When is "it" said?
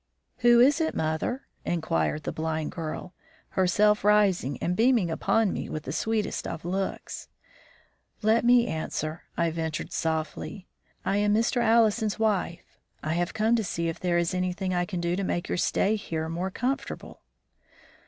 0.81-0.95